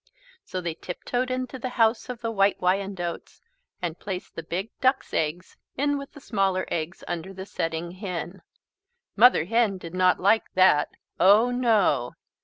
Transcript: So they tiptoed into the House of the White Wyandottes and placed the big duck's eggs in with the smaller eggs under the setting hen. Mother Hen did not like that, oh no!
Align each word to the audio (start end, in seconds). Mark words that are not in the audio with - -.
So 0.43 0.61
they 0.61 0.73
tiptoed 0.73 1.29
into 1.29 1.59
the 1.59 1.69
House 1.77 2.09
of 2.09 2.21
the 2.21 2.31
White 2.31 2.59
Wyandottes 2.59 3.39
and 3.83 3.99
placed 3.99 4.35
the 4.35 4.41
big 4.41 4.71
duck's 4.81 5.13
eggs 5.13 5.57
in 5.77 5.95
with 5.99 6.13
the 6.13 6.19
smaller 6.19 6.65
eggs 6.69 7.03
under 7.07 7.33
the 7.35 7.45
setting 7.45 7.91
hen. 7.91 8.41
Mother 9.15 9.45
Hen 9.45 9.77
did 9.77 9.93
not 9.93 10.19
like 10.19 10.55
that, 10.55 10.89
oh 11.19 11.51
no! 11.51 12.13